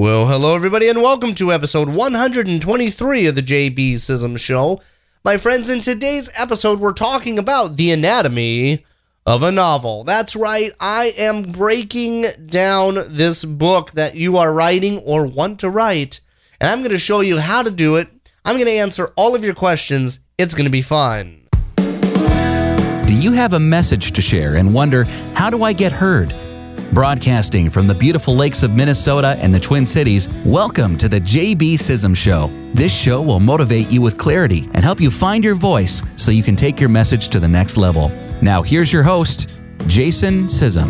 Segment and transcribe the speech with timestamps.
[0.00, 4.80] Well, hello, everybody, and welcome to episode 123 of the JB Sism Show.
[5.22, 8.86] My friends, in today's episode, we're talking about the anatomy
[9.26, 10.02] of a novel.
[10.04, 15.68] That's right, I am breaking down this book that you are writing or want to
[15.68, 16.20] write,
[16.62, 18.08] and I'm going to show you how to do it.
[18.42, 20.20] I'm going to answer all of your questions.
[20.38, 21.42] It's going to be fun.
[21.76, 25.04] Do you have a message to share and wonder,
[25.34, 26.34] how do I get heard?
[26.92, 31.74] Broadcasting from the beautiful lakes of Minnesota and the Twin Cities, welcome to the JB
[31.74, 32.50] Sism Show.
[32.74, 36.42] This show will motivate you with clarity and help you find your voice so you
[36.42, 38.10] can take your message to the next level.
[38.42, 39.50] Now, here's your host,
[39.86, 40.88] Jason Sism.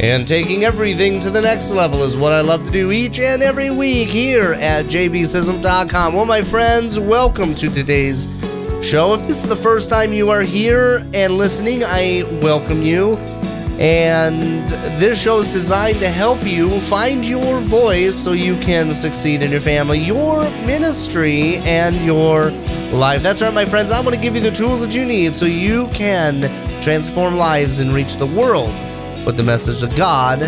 [0.00, 3.42] And taking everything to the next level is what I love to do each and
[3.42, 6.14] every week here at jbsism.com.
[6.14, 8.28] Well, my friends, welcome to today's
[8.84, 9.14] show.
[9.14, 13.16] If this is the first time you are here and listening, I welcome you.
[13.80, 14.68] And
[15.00, 19.50] this show is designed to help you find your voice so you can succeed in
[19.50, 22.50] your family, your ministry, and your
[22.92, 23.22] life.
[23.22, 23.90] That's right, my friends.
[23.90, 26.42] I want to give you the tools that you need so you can
[26.82, 28.68] transform lives and reach the world
[29.24, 30.42] with the message that God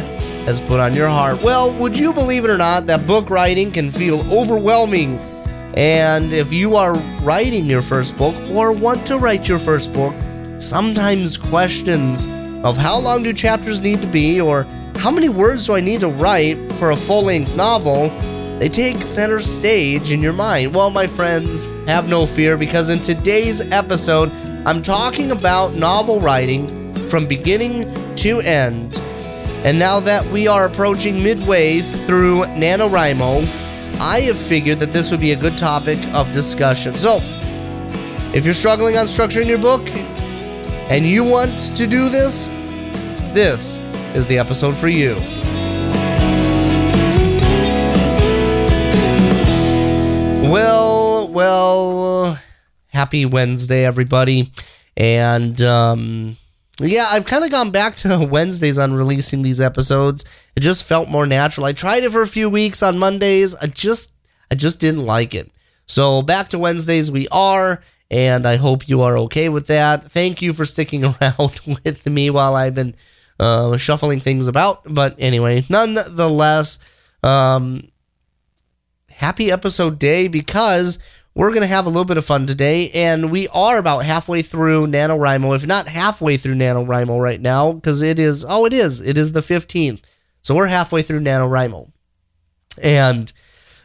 [0.45, 1.43] has put on your heart.
[1.43, 5.19] Well, would you believe it or not that book writing can feel overwhelming?
[5.77, 10.15] And if you are writing your first book or want to write your first book,
[10.59, 12.27] sometimes questions
[12.65, 14.63] of how long do chapters need to be or
[14.97, 18.09] how many words do I need to write for a full length novel,
[18.59, 20.75] they take center stage in your mind.
[20.75, 24.33] Well, my friends, have no fear because in today's episode,
[24.65, 28.99] I'm talking about novel writing from beginning to end.
[29.65, 33.66] And now that we are approaching midway through NaNoWriMo,
[34.01, 36.95] I have figured that this would be a good topic of discussion.
[36.99, 37.21] So,
[38.35, 39.89] if you're struggling on structuring your book
[40.91, 42.49] and you want to do this,
[43.33, 43.79] this
[44.15, 45.15] is the episode for you.
[50.51, 52.39] Well, well,
[52.89, 54.53] happy Wednesday, everybody.
[54.97, 56.37] And, um,
[56.81, 60.25] yeah, I've kind of gone back to Wednesdays on releasing these episodes.
[60.55, 61.67] It just felt more natural.
[61.67, 63.55] I tried it for a few weeks on Mondays.
[63.55, 64.13] I just
[64.51, 65.51] I just didn't like it.
[65.87, 70.11] So back to Wednesdays we are, and I hope you are okay with that.
[70.11, 72.95] Thank you for sticking around with me while I've been
[73.41, 74.83] uh, shuffling things about.
[74.85, 76.79] But anyway, nonetheless,
[77.23, 77.83] um,
[79.11, 80.99] happy episode day because
[81.37, 84.41] we're going to have a little bit of fun today, and we are about halfway
[84.41, 89.03] through NaNoWriMo, if not halfway through NaNoWriMo right now, because it is, oh, it is,
[89.03, 90.01] it is the 15th.
[90.41, 91.93] So we're halfway through NaNoWriMo.
[92.83, 93.31] And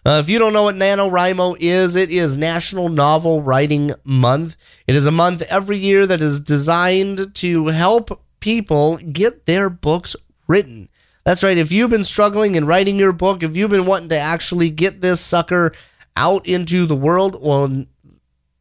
[0.06, 4.56] uh, if you don't know what NaNoWriMo is, it is National Novel Writing Month.
[4.88, 10.16] It is a month every year that is designed to help people get their books
[10.48, 10.88] written.
[11.26, 11.58] That's right.
[11.58, 15.02] If you've been struggling in writing your book, if you've been wanting to actually get
[15.02, 15.74] this sucker
[16.16, 17.86] out into the world, well,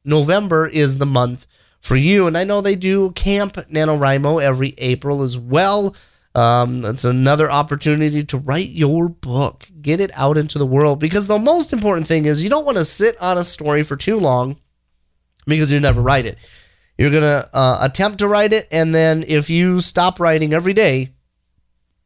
[0.05, 1.47] November is the month
[1.81, 2.27] for you.
[2.27, 5.94] And I know they do Camp NaNoWriMo every April as well.
[6.34, 11.00] Um, it's another opportunity to write your book, get it out into the world.
[11.00, 13.97] Because the most important thing is you don't want to sit on a story for
[13.97, 14.56] too long
[15.47, 16.39] because you never write it.
[16.97, 20.75] You're going to uh, attempt to write it, and then if you stop writing every
[20.75, 21.15] day,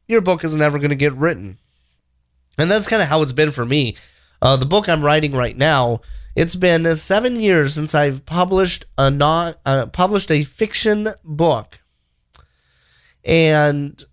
[0.06, 1.58] your book is never going to get written.
[2.58, 3.96] And that's kind of how it's been for me.
[4.44, 6.02] Uh, the book I'm writing right now,
[6.36, 11.82] it's been seven years since I've published a non uh, published a fiction book,
[13.24, 14.04] and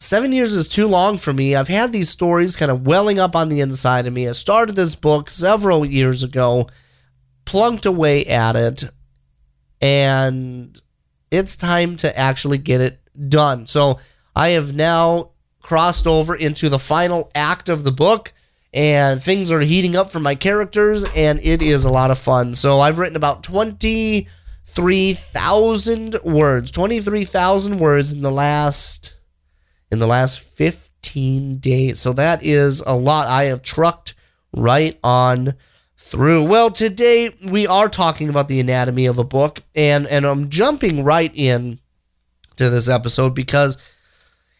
[0.00, 1.54] seven years is too long for me.
[1.54, 4.26] I've had these stories kind of welling up on the inside of me.
[4.26, 6.66] I started this book several years ago,
[7.44, 8.82] plunked away at it,
[9.80, 10.76] and
[11.30, 13.68] it's time to actually get it done.
[13.68, 14.00] So
[14.34, 15.30] I have now
[15.62, 18.32] crossed over into the final act of the book
[18.74, 22.56] and things are heating up for my characters and it is a lot of fun.
[22.56, 29.14] So I've written about 23,000 words, 23,000 words in the last
[29.92, 32.00] in the last 15 days.
[32.00, 34.14] So that is a lot I have trucked
[34.52, 35.54] right on
[35.96, 36.42] through.
[36.44, 41.04] Well, today we are talking about the anatomy of a book and and I'm jumping
[41.04, 41.78] right in
[42.56, 43.78] to this episode because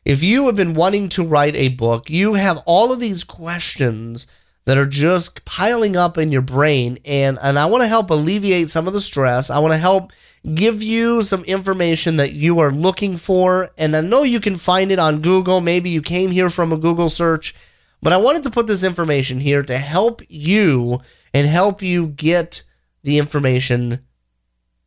[0.04, 4.26] if you have been wanting to write a book, you have all of these questions
[4.66, 8.68] that are just piling up in your brain and and I want to help alleviate
[8.68, 9.50] some of the stress.
[9.50, 10.12] I want to help
[10.54, 14.90] give you some information that you are looking for and I know you can find
[14.92, 15.60] it on Google.
[15.60, 17.54] Maybe you came here from a Google search,
[18.02, 21.00] but I wanted to put this information here to help you
[21.32, 22.62] and help you get
[23.02, 24.00] the information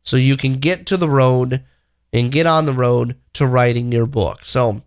[0.02, 1.64] so you can get to the road
[2.12, 4.40] and get on the road to writing your book.
[4.44, 4.82] So,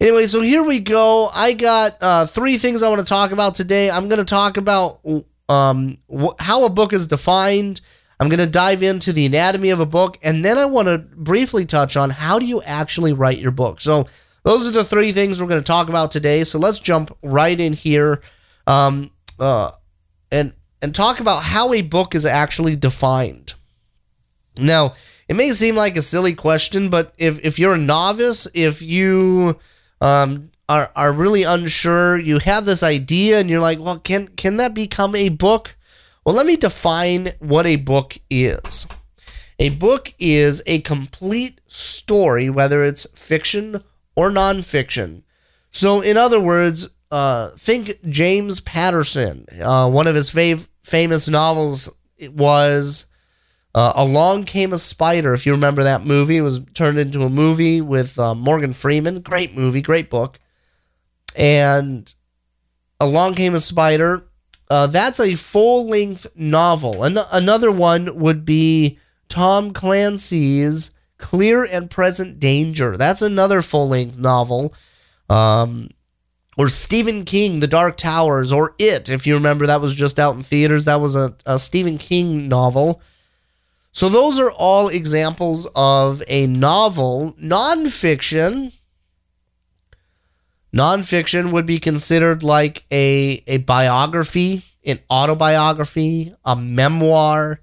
[0.00, 1.30] anyway, so here we go.
[1.32, 3.90] I got uh, three things I want to talk about today.
[3.90, 5.00] I'm going to talk about
[5.48, 7.80] um, wh- how a book is defined.
[8.18, 10.98] I'm going to dive into the anatomy of a book, and then I want to
[10.98, 13.80] briefly touch on how do you actually write your book.
[13.80, 14.06] So,
[14.42, 16.44] those are the three things we're going to talk about today.
[16.44, 18.22] So, let's jump right in here,
[18.66, 19.72] um, uh,
[20.32, 23.52] and and talk about how a book is actually defined.
[24.56, 24.94] Now,
[25.28, 29.58] it may seem like a silly question, but if if you're a novice, if you
[30.00, 34.56] um, are are really unsure, you have this idea, and you're like, well, can can
[34.56, 35.76] that become a book?
[36.24, 38.86] Well, let me define what a book is.
[39.58, 43.82] A book is a complete story, whether it's fiction
[44.14, 45.22] or nonfiction.
[45.70, 49.46] So, in other words, uh, think James Patterson.
[49.62, 53.06] Uh, one of his fav- famous novels was
[53.76, 55.34] uh, Along Came a Spider.
[55.34, 59.20] If you remember that movie, it was turned into a movie with uh, Morgan Freeman.
[59.20, 60.40] Great movie, great book.
[61.36, 62.12] And
[62.98, 64.26] Along Came a Spider.
[64.70, 67.04] Uh, that's a full length novel.
[67.04, 72.96] An- another one would be Tom Clancy's Clear and Present Danger.
[72.96, 74.74] That's another full length novel.
[75.28, 75.90] Um,
[76.56, 80.34] or Stephen King, The Dark Towers, or It, if you remember, that was just out
[80.34, 80.86] in theaters.
[80.86, 83.02] That was a, a Stephen King novel.
[83.96, 87.34] So, those are all examples of a novel.
[87.40, 88.74] Nonfiction.
[90.70, 97.62] Nonfiction would be considered like a, a biography, an autobiography, a memoir.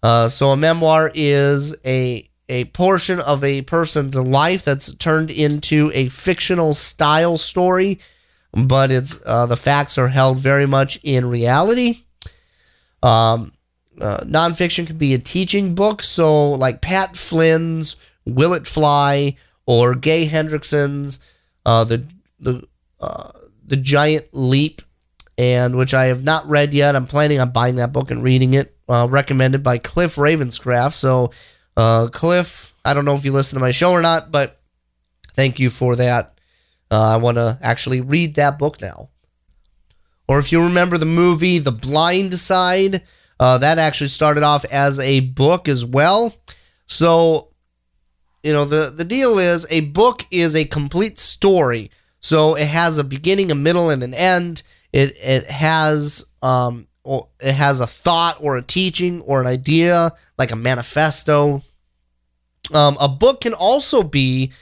[0.00, 5.90] Uh, so, a memoir is a a portion of a person's life that's turned into
[5.92, 7.98] a fictional style story
[8.52, 12.04] but it's uh, the facts are held very much in reality.
[13.02, 13.53] Um,
[14.00, 19.36] uh, nonfiction can be a teaching book, so like Pat Flynn's "Will It Fly"
[19.66, 21.20] or Gay Hendrickson's
[21.64, 22.06] uh, "the
[22.38, 22.66] the
[23.00, 23.30] uh,
[23.64, 24.82] the Giant Leap,"
[25.38, 26.96] and which I have not read yet.
[26.96, 28.74] I'm planning on buying that book and reading it.
[28.86, 30.92] Uh, recommended by Cliff Ravenscraft.
[30.92, 31.30] So,
[31.74, 34.60] uh, Cliff, I don't know if you listen to my show or not, but
[35.34, 36.34] thank you for that
[36.90, 39.10] uh, I want to actually read that book now.
[40.28, 43.02] Or if you remember the movie The Blind Side,
[43.40, 46.34] uh, that actually started off as a book as well.
[46.86, 47.48] So,
[48.42, 51.90] you know, the, the deal is a book is a complete story.
[52.20, 54.62] So it has a beginning, a middle, and an end.
[54.92, 56.86] It it has um
[57.40, 61.62] it has a thought or a teaching or an idea like a manifesto.
[62.72, 64.52] Um, a book can also be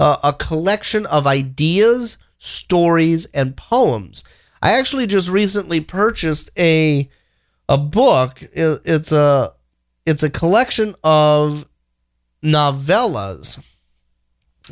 [0.00, 4.24] uh, a collection of ideas, stories, and poems.
[4.60, 7.08] I actually just recently purchased a
[7.68, 8.42] a book.
[8.52, 9.52] It's a
[10.04, 11.68] it's a collection of
[12.42, 13.58] novellas.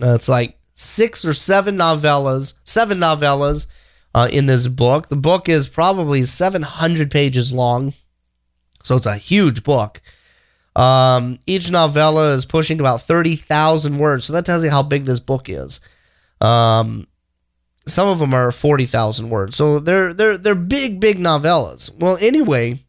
[0.01, 3.67] Uh, it's like six or seven novellas, seven novellas
[4.15, 5.09] uh, in this book.
[5.09, 7.95] The book is probably 700 pages long,
[8.83, 10.01] so it's a huge book.
[10.77, 14.25] Um, each novella is pushing about 30,000 words.
[14.25, 15.81] So that tells you how big this book is.
[16.41, 17.07] Um,
[17.87, 19.57] some of them are 40,000 words.
[19.57, 21.91] So they're, they're, they're big, big novellas.
[21.99, 22.85] Well, anyway,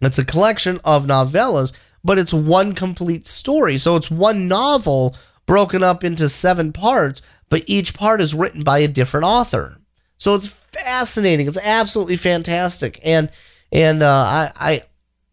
[0.00, 1.72] it's a collection of novellas,
[2.04, 3.78] but it's one complete story.
[3.78, 5.16] So it's one novel
[5.46, 9.78] broken up into seven parts, but each part is written by a different author.
[10.18, 11.46] So it's fascinating.
[11.46, 13.00] It's absolutely fantastic.
[13.04, 13.30] And,
[13.70, 14.82] and, uh, I, I,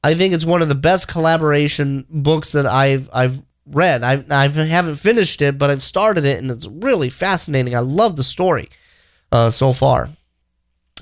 [0.04, 4.04] I think it's one of the best collaboration books that I've I've read.
[4.04, 7.76] I I haven't finished it, but I've started it, and it's really fascinating.
[7.76, 8.70] I love the story
[9.32, 10.10] uh, so far,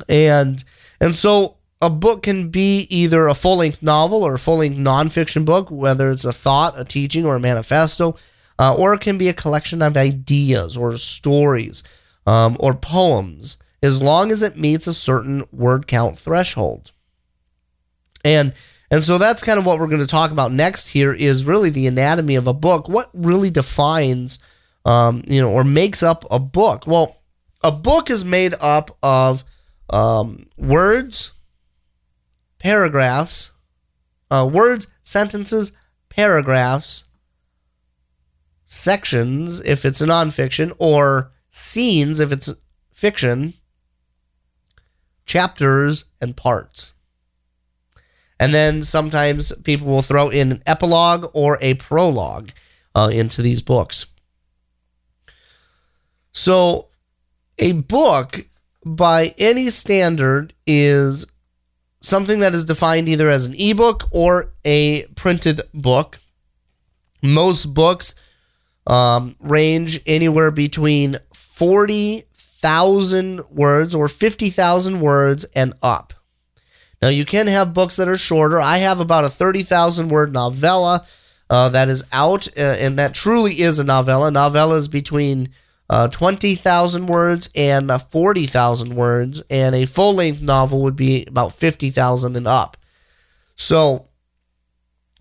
[0.08, 0.64] and
[1.00, 4.78] and so a book can be either a full length novel or a full length
[4.78, 8.16] nonfiction book, whether it's a thought, a teaching, or a manifesto,
[8.58, 11.84] uh, or it can be a collection of ideas or stories
[12.26, 16.92] um, or poems, as long as it meets a certain word count threshold.
[18.26, 18.54] And
[18.90, 21.70] and so that's kind of what we're going to talk about next here is really
[21.70, 22.88] the anatomy of a book.
[22.88, 24.40] What really defines,
[24.86, 26.88] um, you know, or makes up a book?
[26.88, 27.18] Well,
[27.62, 29.44] a book is made up of
[29.90, 31.34] um, words,
[32.60, 33.52] paragraphs,
[34.32, 35.74] uh, words, sentences,
[36.10, 37.06] paragraphs,
[38.66, 42.54] sections if it's a nonfiction, or scenes if it's
[42.92, 43.54] fiction,
[45.26, 46.94] chapters, and parts.
[48.40, 52.52] And then sometimes people will throw in an epilogue or a prologue
[52.94, 54.06] uh, into these books.
[56.32, 56.90] So,
[57.58, 58.46] a book
[58.86, 61.26] by any standard is
[62.00, 66.20] something that is defined either as an ebook or a printed book.
[67.24, 68.14] Most books
[68.86, 76.14] um, range anywhere between 40,000 words or 50,000 words and up.
[77.02, 78.60] Now, you can have books that are shorter.
[78.60, 81.06] I have about a 30,000 word novella
[81.50, 84.32] uh, that is out, uh, and that truly is a novella.
[84.32, 85.50] Novella is between
[85.90, 91.54] uh, 20,000 words and uh, 40,000 words, and a full length novel would be about
[91.54, 92.78] 50,000 and up.
[93.56, 94.08] So,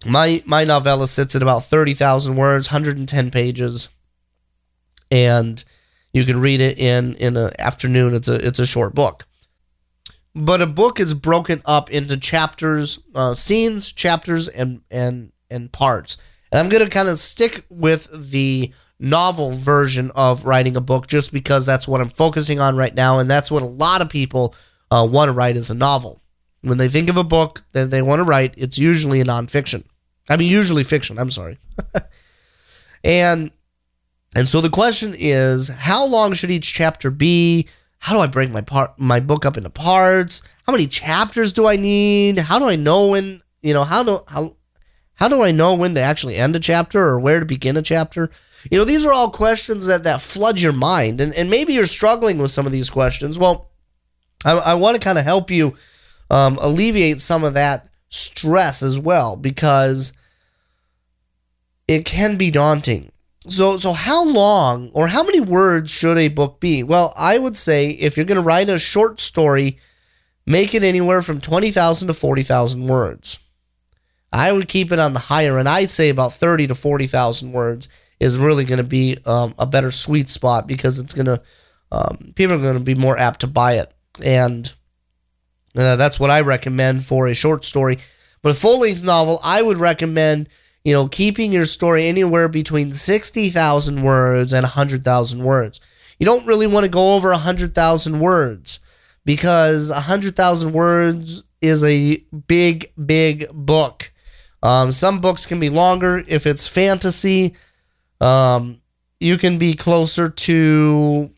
[0.05, 3.89] my my novella sits at about 30,000 words, 110 pages,
[5.11, 5.65] and
[6.13, 8.15] you can read it in in an afternoon.
[8.15, 9.26] It's a it's a short book.
[10.37, 16.19] But a book is broken up into chapters, uh, scenes, chapters, and and and parts.
[16.53, 21.33] And I'm gonna kind of stick with the novel version of writing a book just
[21.33, 24.55] because that's what I'm focusing on right now, and that's what a lot of people
[24.91, 26.21] uh, want to write as a novel.
[26.61, 29.85] When they think of a book that they want to write, it's usually a nonfiction.
[30.29, 31.19] I mean, usually fiction.
[31.19, 31.59] I'm sorry.
[33.05, 33.53] and
[34.35, 37.69] and so the question is, how long should each chapter be?
[38.07, 40.41] How do I break my part my book up into parts?
[40.65, 42.39] How many chapters do I need?
[42.39, 44.55] How do I know when you know how do how
[45.15, 47.83] how do I know when to actually end a chapter or where to begin a
[47.83, 48.31] chapter?
[48.71, 51.85] You know, these are all questions that that flood your mind, and and maybe you're
[51.87, 53.41] struggling with some of these questions.
[53.41, 53.73] Well,
[54.45, 55.75] I, I want to kind of help you
[56.31, 60.13] um, alleviate some of that stress as well because
[61.89, 63.11] it can be daunting.
[63.49, 66.83] So, so how long or how many words should a book be?
[66.83, 69.79] Well, I would say if you're going to write a short story,
[70.47, 73.39] make it anywhere from 20,000 to 40,000 words.
[74.33, 75.69] I would keep it on the higher end.
[75.69, 77.89] I'd say about 30 to 40,000 words
[78.19, 81.41] is really going to be um, a better sweet spot because it's going to,
[81.93, 83.93] um, people are going to be more apt to buy it.
[84.23, 84.73] And
[85.77, 87.99] uh, that's what I recommend for a short story.
[88.43, 90.49] But a full length novel, I would recommend
[90.87, 95.81] you know, keeping your story anywhere between 60,000 words and 100,000 words.
[96.21, 98.79] You don't really want to go over 100,000 words
[99.25, 104.13] because 100,000 words is a big, big book.
[104.63, 106.23] Um, some books can be longer.
[106.29, 107.57] If it's fantasy,
[108.21, 108.81] um,
[109.19, 111.33] you can be closer to,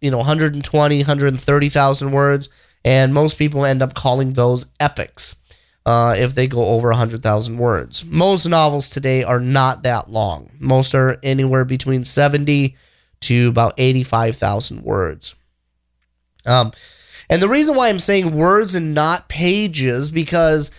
[0.00, 2.48] you know, 120, 130,000 words.
[2.84, 5.36] And most people end up calling those epics
[5.86, 8.04] uh, if they go over 100,000 words.
[8.04, 10.50] Most novels today are not that long.
[10.58, 12.76] Most are anywhere between 70
[13.20, 15.36] to about 85,000 words.
[16.44, 16.72] Um,
[17.30, 20.72] and the reason why I'm saying words and not pages because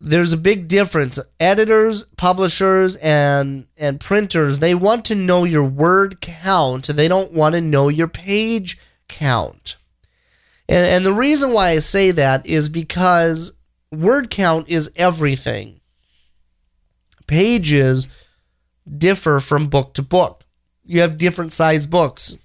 [0.00, 1.18] there's a big difference.
[1.38, 6.86] Editors, publishers, and and printers they want to know your word count.
[6.88, 9.76] They don't want to know your page count.
[10.68, 13.52] And, and the reason why I say that is because
[13.92, 15.80] word count is everything.
[17.26, 18.08] Pages
[18.98, 20.44] differ from book to book.
[20.84, 22.36] You have different size books.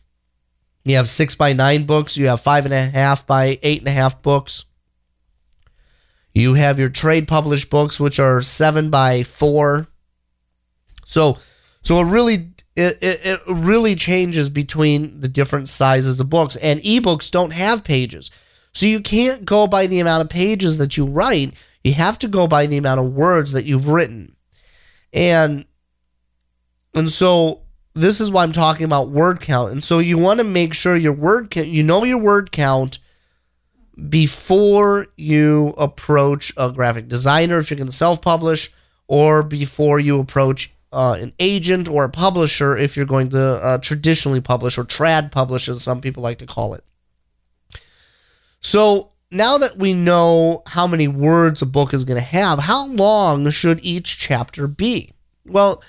[0.83, 2.17] You have six by nine books.
[2.17, 4.65] You have five and a half by eight and a half books.
[6.33, 9.87] You have your trade published books, which are seven by four.
[11.03, 11.39] So,
[11.81, 16.55] so it really it, it, it really changes between the different sizes of books.
[16.57, 18.29] And ebooks don't have pages.
[18.77, 21.55] So you can't go by the amount of pages that you write.
[21.83, 24.35] You have to go by the amount of words that you've written.
[25.11, 25.65] And
[26.93, 27.63] and so
[27.95, 29.71] this is why I'm talking about word count.
[29.71, 32.99] And so you want to make sure your word count, you know your word count
[34.09, 38.71] before you approach a graphic designer if you're going to self-publish
[39.07, 43.79] or before you approach uh, an agent or a publisher if you're going to uh,
[43.79, 46.83] traditionally publish or trad publish as some people like to call it.
[48.59, 52.87] So now that we know how many words a book is going to have, how
[52.87, 55.13] long should each chapter be?
[55.45, 55.81] Well,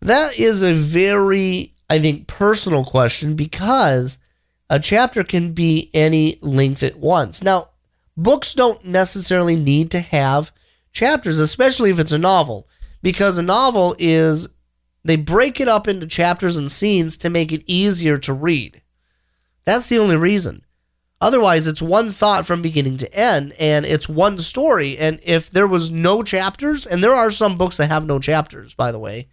[0.00, 4.18] that is a very, I think, personal question because
[4.68, 7.42] a chapter can be any length at once.
[7.42, 7.70] Now,
[8.16, 10.50] books don't necessarily need to have
[10.92, 12.68] chapters, especially if it's a novel,
[13.02, 14.48] because a novel is
[15.04, 18.82] they break it up into chapters and scenes to make it easier to read.
[19.64, 20.64] That's the only reason.
[21.22, 24.98] Otherwise, it's one thought from beginning to end, and it's one story.
[24.98, 28.74] And if there was no chapters, and there are some books that have no chapters,
[28.74, 29.28] by the way,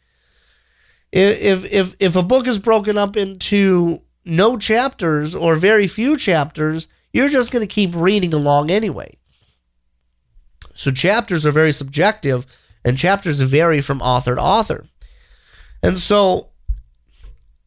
[1.11, 6.87] if if if a book is broken up into no chapters or very few chapters,
[7.11, 9.17] you're just going to keep reading along anyway.
[10.75, 12.45] So chapters are very subjective,
[12.85, 14.85] and chapters vary from author to author.
[15.81, 16.49] And so,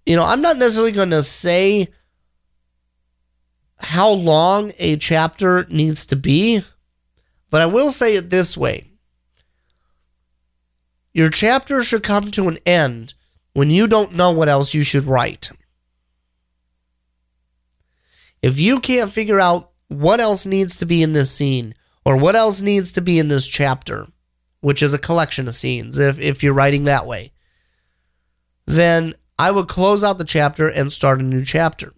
[0.06, 1.88] you know, I'm not necessarily going to say
[3.82, 6.62] how long a chapter needs to be,
[7.50, 8.86] but I will say it this way
[11.12, 13.14] your chapter should come to an end
[13.52, 15.50] when you don't know what else you should write.
[18.40, 21.74] If you can't figure out what else needs to be in this scene
[22.04, 24.06] or what else needs to be in this chapter,
[24.60, 27.32] which is a collection of scenes, if, if you're writing that way,
[28.66, 31.92] then I would close out the chapter and start a new chapter.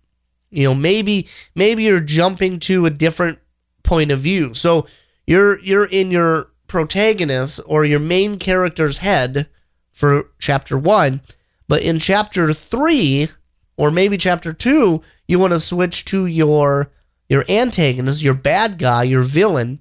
[0.55, 3.39] You know, maybe maybe you're jumping to a different
[3.83, 4.55] point of view.
[4.55, 4.87] So
[5.27, 9.49] you're you're in your protagonist or your main character's head
[9.93, 11.21] for chapter 1,
[11.69, 13.29] but in chapter 3
[13.77, 16.91] or maybe chapter 2, you want to switch to your
[17.29, 19.81] your antagonist, your bad guy, your villain.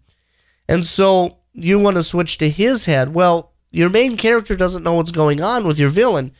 [0.67, 3.13] And so you want to switch to his head.
[3.13, 6.31] Well, your main character doesn't know what's going on with your villain.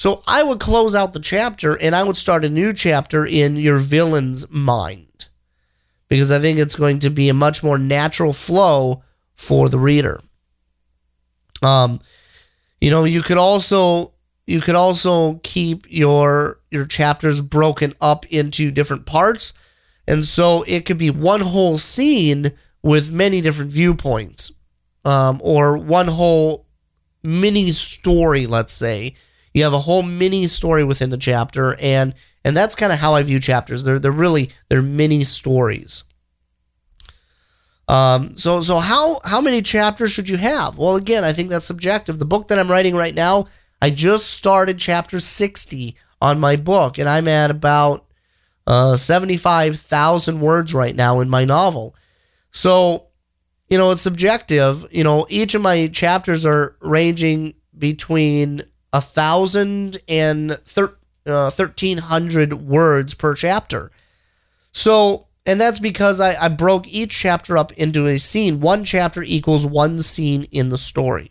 [0.00, 3.56] So I would close out the chapter and I would start a new chapter in
[3.56, 5.26] your villain's mind.
[6.08, 9.02] Because I think it's going to be a much more natural flow
[9.34, 10.22] for the reader.
[11.62, 12.00] Um
[12.80, 14.14] you know, you could also
[14.46, 19.52] you could also keep your your chapters broken up into different parts.
[20.08, 22.52] And so it could be one whole scene
[22.82, 24.50] with many different viewpoints.
[25.04, 26.64] Um, or one whole
[27.22, 29.14] mini story, let's say.
[29.52, 32.14] You have a whole mini story within the chapter, and
[32.44, 33.84] and that's kind of how I view chapters.
[33.84, 36.04] They're they're really they're mini stories.
[37.88, 40.78] Um, so so how how many chapters should you have?
[40.78, 42.18] Well, again, I think that's subjective.
[42.18, 43.48] The book that I'm writing right now,
[43.82, 48.06] I just started chapter 60 on my book, and I'm at about
[48.66, 51.96] uh, 75,000 words right now in my novel.
[52.52, 53.06] So,
[53.68, 54.86] you know, it's subjective.
[54.92, 62.54] You know, each of my chapters are ranging between a thousand and thir- uh, 1,300
[62.54, 63.90] words per chapter.
[64.72, 68.60] So, and that's because I, I broke each chapter up into a scene.
[68.60, 71.30] One chapter equals one scene in the story.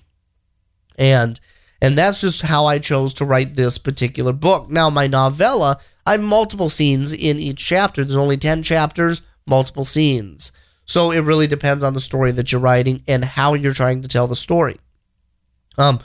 [0.98, 1.40] And
[1.82, 4.70] and that's just how I chose to write this particular book.
[4.70, 8.04] Now, my novella, I have multiple scenes in each chapter.
[8.04, 10.52] There's only 10 chapters, multiple scenes.
[10.86, 14.08] So it really depends on the story that you're writing and how you're trying to
[14.08, 14.80] tell the story.
[15.78, 16.00] Um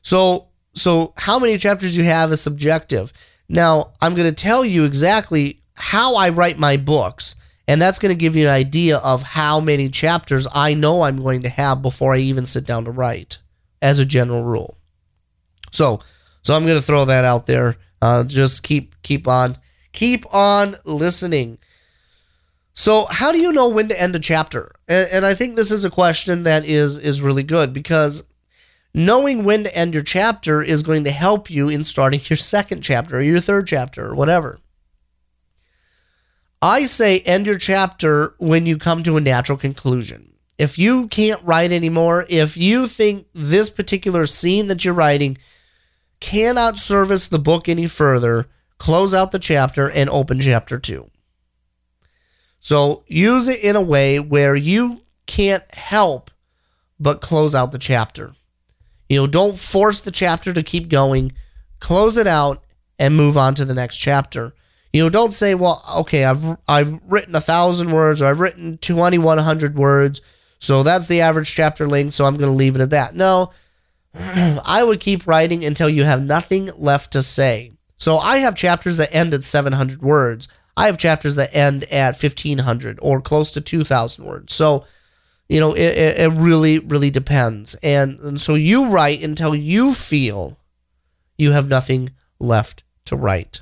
[0.00, 0.45] so
[0.76, 3.12] so how many chapters you have is subjective.
[3.48, 7.34] Now, I'm going to tell you exactly how I write my books,
[7.66, 11.22] and that's going to give you an idea of how many chapters I know I'm
[11.22, 13.38] going to have before I even sit down to write,
[13.80, 14.76] as a general rule.
[15.72, 16.00] So,
[16.42, 17.76] so I'm going to throw that out there.
[18.02, 19.56] Uh, just keep keep on
[19.92, 21.58] keep on listening.
[22.74, 24.74] So, how do you know when to end a chapter?
[24.86, 28.22] And, and I think this is a question that is is really good because
[28.96, 32.80] knowing when to end your chapter is going to help you in starting your second
[32.80, 34.58] chapter or your third chapter or whatever.
[36.62, 40.32] I say end your chapter when you come to a natural conclusion.
[40.56, 45.36] If you can't write anymore, if you think this particular scene that you're writing
[46.18, 48.46] cannot service the book any further,
[48.78, 51.10] close out the chapter and open chapter two.
[52.60, 56.30] So use it in a way where you can't help
[56.98, 58.32] but close out the chapter.
[59.08, 61.32] You know, don't force the chapter to keep going.
[61.80, 62.64] Close it out
[62.98, 64.54] and move on to the next chapter.
[64.92, 68.78] You know, don't say, "Well, okay, I've I've written a thousand words or I've written
[68.78, 70.22] twenty one hundred words,
[70.58, 73.52] so that's the average chapter length, so I'm going to leave it at that." No,
[74.14, 77.72] I would keep writing until you have nothing left to say.
[77.98, 80.48] So I have chapters that end at seven hundred words.
[80.76, 84.54] I have chapters that end at fifteen hundred or close to two thousand words.
[84.54, 84.86] So
[85.48, 87.74] you know, it, it, it really, really depends.
[87.82, 90.58] And, and so you write until you feel
[91.38, 93.60] you have nothing left to write.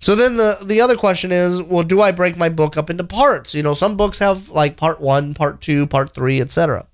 [0.00, 3.04] So then the the other question is, well, do I break my book up into
[3.04, 3.54] parts?
[3.54, 6.86] You know, some books have like part 1, part 2, part 3, etc.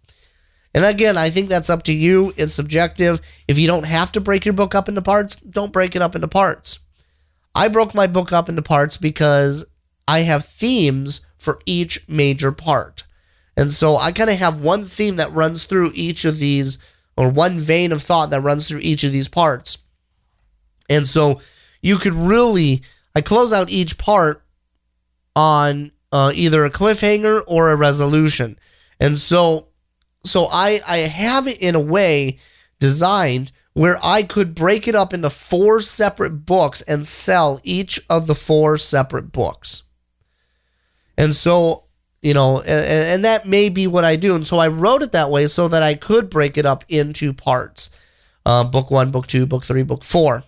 [0.74, 2.34] And again, I think that's up to you.
[2.36, 3.20] It's subjective.
[3.46, 6.16] If you don't have to break your book up into parts, don't break it up
[6.16, 6.80] into parts.
[7.54, 9.64] I broke my book up into parts because
[10.08, 12.95] I have themes for each major part.
[13.56, 16.78] And so I kind of have one theme that runs through each of these,
[17.16, 19.78] or one vein of thought that runs through each of these parts.
[20.88, 21.40] And so
[21.80, 22.82] you could really,
[23.14, 24.44] I close out each part
[25.34, 28.58] on uh, either a cliffhanger or a resolution.
[29.00, 29.68] And so,
[30.24, 32.38] so I, I have it in a way
[32.78, 38.26] designed where I could break it up into four separate books and sell each of
[38.26, 39.82] the four separate books.
[41.18, 41.85] And so
[42.26, 44.34] you know, and, and, that may be what I do.
[44.34, 47.32] And so I wrote it that way so that I could break it up into
[47.32, 47.90] parts
[48.44, 50.42] uh, book one, book two, book three, book four.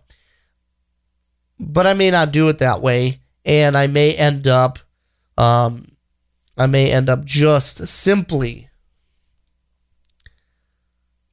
[1.61, 3.21] But I may not do it that way.
[3.45, 4.81] And I may end up,
[5.37, 5.93] um,
[6.57, 8.71] I may end up just simply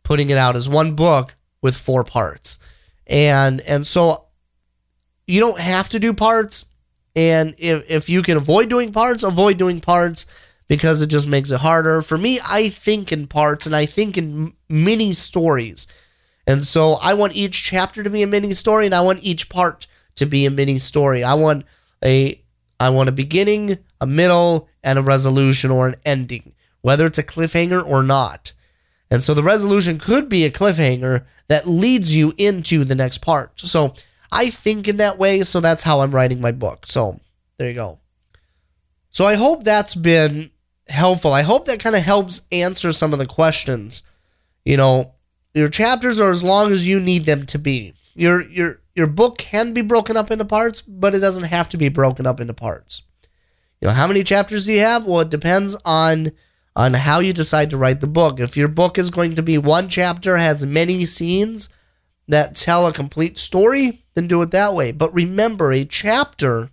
[0.03, 2.59] putting it out as one book with four parts.
[3.07, 4.25] And and so
[5.25, 6.65] you don't have to do parts.
[7.15, 10.25] And if, if you can avoid doing parts, avoid doing parts
[10.67, 12.01] because it just makes it harder.
[12.01, 15.87] For me, I think in parts and I think in mini stories.
[16.47, 19.49] And so I want each chapter to be a mini story and I want each
[19.49, 21.23] part to be a mini story.
[21.23, 21.65] I want
[22.03, 22.41] a
[22.79, 27.23] I want a beginning, a middle, and a resolution or an ending, whether it's a
[27.23, 28.51] cliffhanger or not.
[29.09, 33.59] And so the resolution could be a cliffhanger that leads you into the next part.
[33.59, 33.93] So
[34.31, 36.87] I think in that way, so that's how I'm writing my book.
[36.87, 37.19] So
[37.57, 37.99] there you go.
[39.09, 40.51] So I hope that's been
[40.87, 41.33] helpful.
[41.33, 44.03] I hope that kind of helps answer some of the questions.
[44.63, 45.13] You know,
[45.53, 47.93] your chapters are as long as you need them to be.
[48.15, 51.77] Your your your book can be broken up into parts, but it doesn't have to
[51.77, 53.01] be broken up into parts.
[53.81, 55.05] You know, how many chapters do you have?
[55.05, 56.31] Well, it depends on
[56.75, 58.39] on how you decide to write the book.
[58.39, 61.69] If your book is going to be one chapter has many scenes
[62.27, 64.91] that tell a complete story, then do it that way.
[64.91, 66.69] But remember, a chapter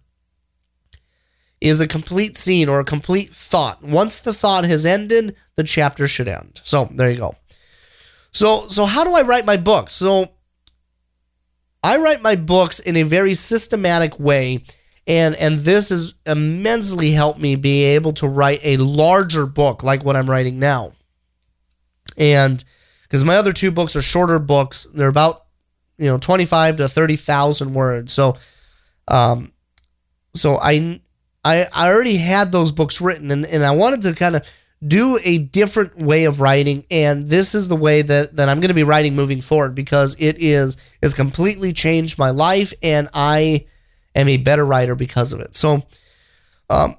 [1.61, 3.83] is a complete scene or a complete thought.
[3.83, 6.61] Once the thought has ended, the chapter should end.
[6.65, 7.37] So, there you go.
[8.33, 9.91] So, so how do I write my book?
[9.91, 10.31] So,
[11.85, 14.63] I write my books in a very systematic way
[15.07, 20.05] and and this has immensely helped me be able to write a larger book like
[20.05, 20.93] what I'm writing now.
[22.17, 22.65] And
[23.03, 25.45] because my other two books are shorter books, they're about
[25.99, 28.13] you know 25 to 30,000 words.
[28.13, 28.37] So
[29.09, 29.53] um
[30.35, 31.01] so I
[31.45, 34.47] I I already had those books written and and I wanted to kind of
[34.87, 38.69] do a different way of writing and this is the way that that I'm going
[38.69, 43.67] to be writing moving forward because it is it's completely changed my life and I
[44.15, 45.57] am a better writer because of it.
[45.57, 45.83] So,
[46.71, 46.97] um,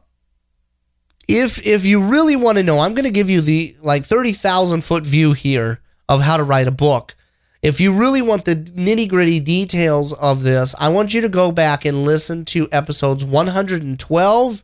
[1.27, 4.33] if if you really want to know, I'm going to give you the like thirty
[4.33, 5.79] thousand foot view here
[6.09, 7.15] of how to write a book.
[7.63, 11.51] If you really want the nitty gritty details of this, I want you to go
[11.51, 14.63] back and listen to episodes 112,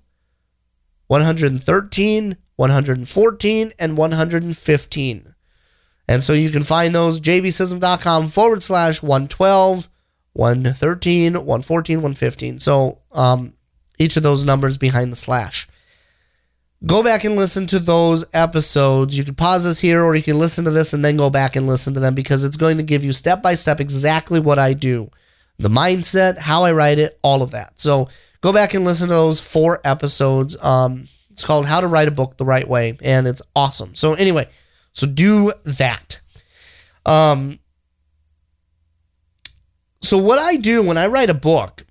[1.07, 5.35] 113, 114, and 115.
[6.09, 9.89] And so you can find those jbsism.com forward slash 112
[10.33, 12.59] 113, 114, 115.
[12.59, 13.53] So um,
[13.97, 15.67] each of those numbers behind the slash.
[16.85, 19.17] Go back and listen to those episodes.
[19.17, 21.55] You can pause this here or you can listen to this and then go back
[21.55, 24.57] and listen to them because it's going to give you step by step exactly what
[24.57, 25.09] I do
[25.59, 27.79] the mindset, how I write it, all of that.
[27.79, 28.07] So
[28.41, 30.55] go back and listen to those four episodes.
[30.63, 33.95] Um, it's called How to Write a Book the Right Way, and it's awesome.
[33.95, 34.49] So, anyway,
[34.93, 36.19] so do that.
[37.05, 37.59] Um,
[40.01, 41.85] so, what I do when I write a book,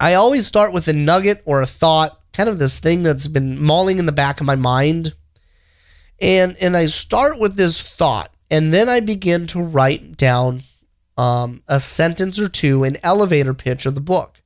[0.00, 3.62] I always start with a nugget or a thought, kind of this thing that's been
[3.62, 5.12] mauling in the back of my mind.
[6.22, 10.62] And, and I start with this thought, and then I begin to write down
[11.18, 14.40] um, a sentence or two, an elevator pitch of the book.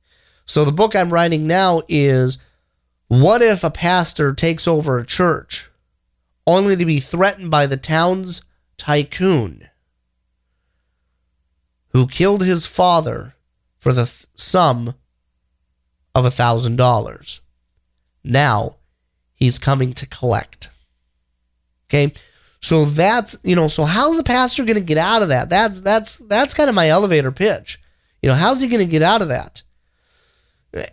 [0.45, 2.37] So, the book I'm writing now is
[3.07, 5.69] What if a pastor takes over a church
[6.45, 8.41] only to be threatened by the town's
[8.75, 9.69] tycoon?
[11.93, 13.35] who killed his father
[13.77, 14.95] for the th- sum
[16.13, 17.39] of a thousand dollars.
[18.25, 18.77] Now
[19.33, 20.71] he's coming to collect.
[21.87, 22.13] Okay.
[22.61, 25.49] So that's you know, so how's the pastor gonna get out of that?
[25.49, 27.79] That's that's that's kind of my elevator pitch.
[28.21, 29.61] You know, how's he gonna get out of that?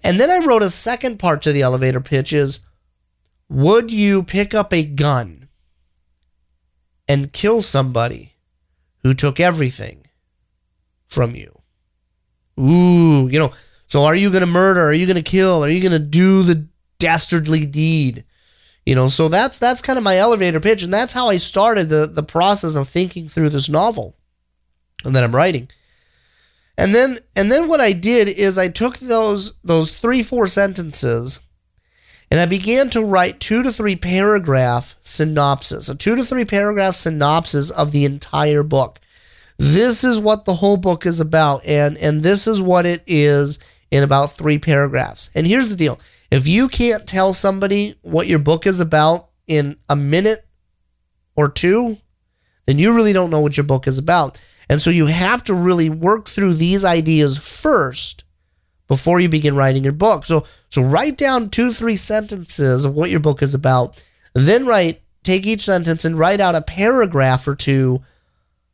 [0.05, 2.61] And then I wrote a second part to the elevator pitch is
[3.49, 5.49] would you pick up a gun
[7.09, 8.35] and kill somebody
[9.03, 10.03] who took everything?
[11.13, 11.61] from you.
[12.59, 13.53] Ooh, you know,
[13.87, 14.83] so are you going to murder?
[14.83, 15.65] Are you going to kill?
[15.65, 16.67] Are you going to do the
[17.03, 18.25] dastardly deed?
[18.87, 21.89] You know, so that's that's kind of my elevator pitch and that's how I started
[21.89, 24.17] the the process of thinking through this novel
[25.05, 25.69] and that I'm writing.
[26.79, 31.41] And then and then what I did is I took those those 3 4 sentences
[32.31, 36.95] and I began to write 2 to 3 paragraph synopsis, a 2 to 3 paragraph
[36.95, 39.01] synopsis of the entire book.
[39.59, 43.59] This is what the whole book is about, and and this is what it is
[43.93, 45.31] in about three paragraphs.
[45.37, 46.01] And here's the deal:
[46.33, 50.47] if you can't tell somebody what your book is about in a minute
[51.37, 51.99] or two,
[52.65, 54.41] then you really don't know what your book is about.
[54.71, 58.25] And so you have to really work through these ideas first
[58.89, 60.25] before you begin writing your book.
[60.25, 64.03] So so write down two three sentences of what your book is about.
[64.33, 68.03] Then write take each sentence and write out a paragraph or two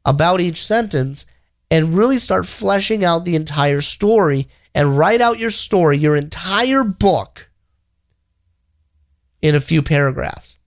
[0.05, 1.27] about each sentence
[1.73, 6.85] and really start fleshing out the entire story and write out your story, your entire
[6.85, 7.48] book,
[9.42, 10.59] in a few paragraphs.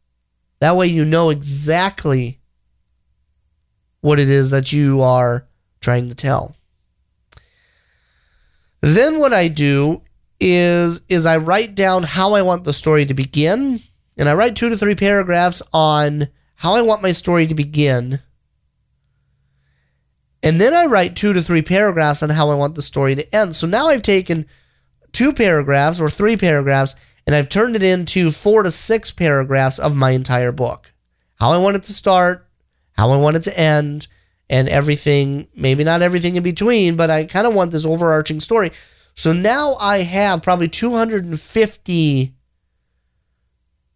[0.60, 2.39] That way, you know exactly
[4.01, 5.47] what it is that you are
[5.79, 6.55] trying to tell.
[8.81, 10.01] Then what I do
[10.39, 13.79] is is I write down how I want the story to begin
[14.17, 18.19] and I write 2 to 3 paragraphs on how I want my story to begin.
[20.41, 23.36] And then I write 2 to 3 paragraphs on how I want the story to
[23.36, 23.55] end.
[23.55, 24.47] So now I've taken
[25.12, 26.95] two paragraphs or three paragraphs
[27.32, 30.94] and I've turned it into 4 to 6 paragraphs of my entire book.
[31.36, 32.46] How I want it to start,
[32.98, 34.08] how I want it to end,
[34.50, 38.74] and everything, maybe not everything in between, but I kind of want this overarching story.
[39.15, 42.36] So now I have probably 250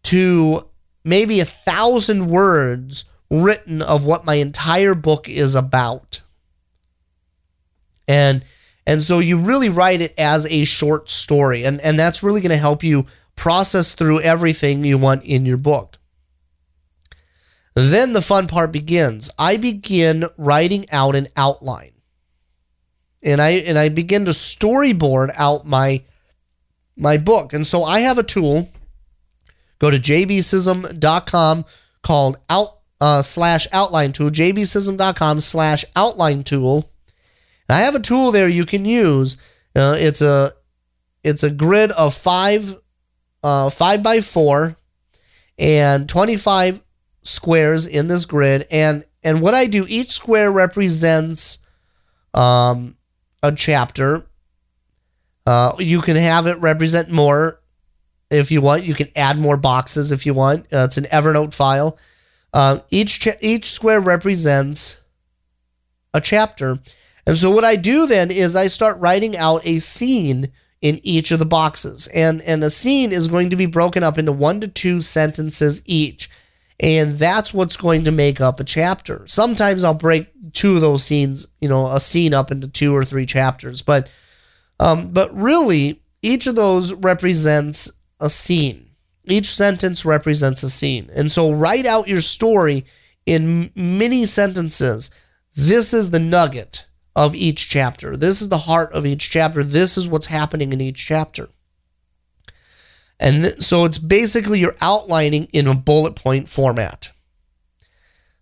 [0.04, 0.70] to
[1.04, 6.22] maybe a thousand words written of what my entire book is about.
[8.08, 8.46] And
[8.86, 11.64] and so you really write it as a short story.
[11.64, 15.56] And, and that's really going to help you process through everything you want in your
[15.56, 15.98] book.
[17.74, 19.30] Then the fun part begins.
[19.38, 21.92] I begin writing out an outline.
[23.22, 26.02] And I and I begin to storyboard out my
[26.96, 27.52] my book.
[27.52, 28.70] And so I have a tool.
[29.78, 31.64] Go to jbsism.com
[32.02, 34.30] called out uh, slash outline tool.
[34.30, 36.90] jbsism.com slash outline tool.
[37.68, 39.36] And I have a tool there you can use.
[39.74, 40.52] Uh, it's a
[41.22, 42.76] it's a grid of five
[43.42, 44.76] uh, five by four
[45.58, 46.82] and 25
[47.22, 48.66] squares in this grid.
[48.70, 51.58] And and what I do each square represents
[52.32, 52.96] um,
[53.42, 54.26] a chapter.
[55.44, 57.60] Uh, you can have it represent more
[58.30, 58.84] if you want.
[58.84, 60.72] You can add more boxes if you want.
[60.72, 61.98] Uh, it's an Evernote file.
[62.52, 65.00] Uh, each cha- each square represents
[66.14, 66.78] a chapter.
[67.26, 71.30] And so what I do then is I start writing out a scene in each
[71.30, 74.60] of the boxes and and a scene is going to be broken up into one
[74.60, 76.28] to two sentences each
[76.78, 79.22] and that's what's going to make up a chapter.
[79.26, 83.04] Sometimes I'll break two of those scenes, you know, a scene up into two or
[83.04, 84.10] three chapters, but
[84.78, 88.90] um, but really each of those represents a scene.
[89.24, 92.84] Each sentence represents a scene, and so write out your story
[93.24, 95.10] in many sentences.
[95.54, 96.85] This is the nugget
[97.16, 98.14] of each chapter.
[98.14, 99.64] This is the heart of each chapter.
[99.64, 101.48] This is what's happening in each chapter.
[103.18, 107.10] And th- so it's basically you're outlining in a bullet point format.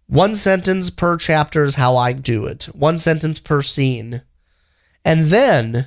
[0.08, 2.64] One sentence per chapter is how I do it.
[2.64, 4.22] One sentence per scene.
[5.04, 5.86] And then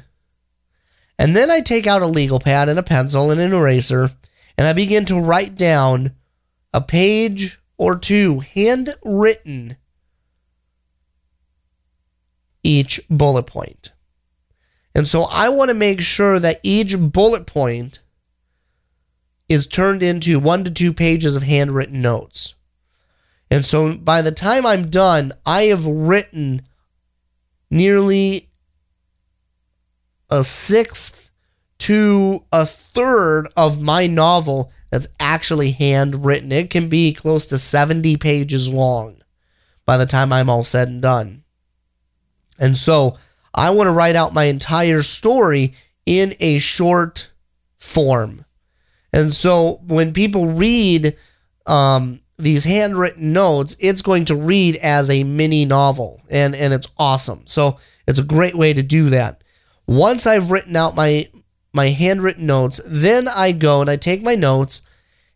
[1.19, 4.11] and then I take out a legal pad and a pencil and an eraser
[4.57, 6.13] and I begin to write down
[6.73, 9.75] a page or two handwritten
[12.67, 13.91] each bullet point.
[14.93, 18.01] And so I want to make sure that each bullet point
[19.47, 22.55] is turned into one to two pages of handwritten notes.
[23.49, 26.63] And so by the time I'm done, I have written
[27.71, 28.49] nearly
[30.29, 31.29] a sixth
[31.79, 36.51] to a third of my novel that's actually handwritten.
[36.51, 39.21] It can be close to 70 pages long
[39.85, 41.43] by the time I'm all said and done.
[42.59, 43.17] And so
[43.53, 45.73] I want to write out my entire story
[46.05, 47.31] in a short
[47.79, 48.45] form.
[49.13, 51.15] And so when people read
[51.65, 56.87] um, these handwritten notes, it's going to read as a mini novel, and and it's
[56.97, 57.41] awesome.
[57.45, 59.43] So it's a great way to do that.
[59.87, 61.27] Once I've written out my
[61.73, 64.81] my handwritten notes, then I go and I take my notes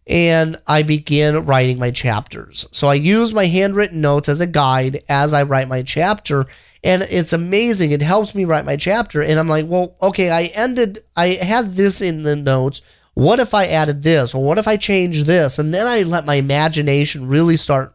[0.08, 2.66] and I begin writing my chapters.
[2.72, 6.46] So I use my handwritten notes as a guide as I write my chapter.
[6.84, 7.91] And it's amazing.
[7.91, 9.22] It helps me write my chapter.
[9.22, 12.82] And I'm like, well, okay, I ended, I had this in the notes
[13.13, 15.60] what if I added this or what if I changed this?
[15.60, 17.94] And then I let my imagination really start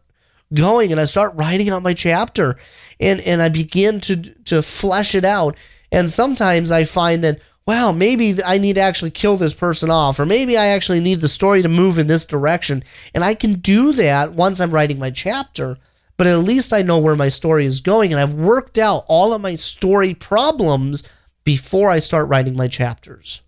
[0.53, 2.57] going and I start writing out my chapter
[2.99, 5.57] and, and I begin to, to flesh it out.
[5.91, 10.19] And sometimes I find that, wow, maybe I need to actually kill this person off,
[10.19, 12.83] or maybe I actually need the story to move in this direction.
[13.13, 15.77] And I can do that once I'm writing my chapter,
[16.17, 19.33] but at least I know where my story is going and I've worked out all
[19.33, 21.03] of my story problems
[21.43, 23.41] before I start writing my chapters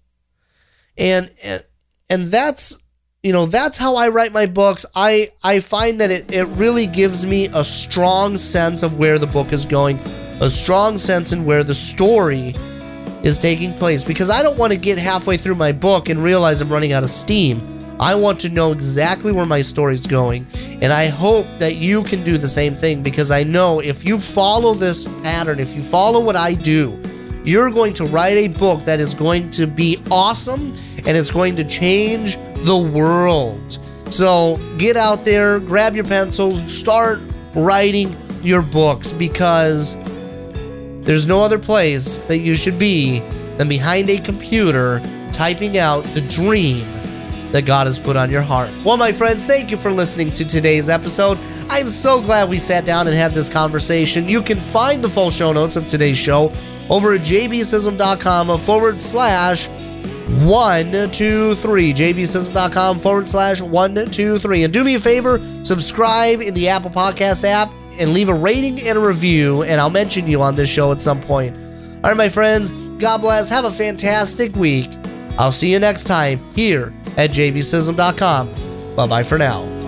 [0.99, 1.31] and
[2.09, 2.77] and that's
[3.23, 4.85] you know that's how I write my books.
[4.93, 9.27] I I find that it it really gives me a strong sense of where the
[9.27, 9.97] book is going,
[10.41, 12.53] a strong sense in where the story
[13.23, 16.61] is taking place because I don't want to get halfway through my book and realize
[16.61, 17.78] I'm running out of steam.
[17.99, 20.47] I want to know exactly where my story's going,
[20.81, 24.19] and I hope that you can do the same thing because I know if you
[24.19, 26.97] follow this pattern, if you follow what I do,
[27.43, 30.73] you're going to write a book that is going to be awesome
[31.05, 33.79] and it's going to change the world.
[34.09, 37.19] So get out there, grab your pencils, start
[37.53, 39.95] writing your books because
[41.01, 43.19] there's no other place that you should be
[43.57, 45.01] than behind a computer
[45.33, 46.85] typing out the dream
[47.51, 48.71] that God has put on your heart.
[48.83, 51.37] Well, my friends, thank you for listening to today's episode.
[51.69, 54.27] I'm so glad we sat down and had this conversation.
[54.27, 56.51] You can find the full show notes of today's show
[56.89, 59.67] over at jbsism.com forward slash
[60.43, 61.93] one, two, three.
[61.93, 64.63] jbsism.com forward slash one, two, three.
[64.63, 68.87] And do me a favor, subscribe in the Apple Podcast app and leave a rating
[68.87, 71.55] and a review, and I'll mention you on this show at some point.
[71.55, 73.49] All right, my friends, God bless.
[73.49, 74.89] Have a fantastic week.
[75.39, 78.95] I'll see you next time here at jbsism.com.
[78.95, 79.79] Bye bye for now.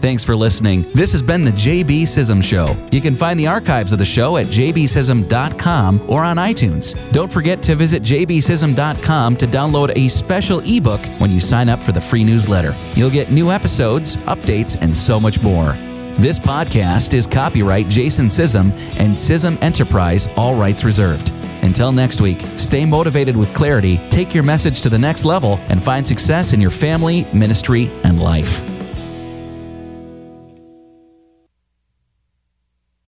[0.00, 0.84] Thanks for listening.
[0.92, 2.76] This has been the JB Sism Show.
[2.92, 6.96] You can find the archives of the show at jbsism.com or on iTunes.
[7.10, 11.90] Don't forget to visit jbsism.com to download a special ebook when you sign up for
[11.90, 12.76] the free newsletter.
[12.94, 15.76] You'll get new episodes, updates, and so much more.
[16.18, 21.30] This podcast is copyright Jason Sism and Sism Enterprise, all rights reserved.
[21.62, 25.80] Until next week, stay motivated with clarity, take your message to the next level, and
[25.80, 28.77] find success in your family, ministry, and life.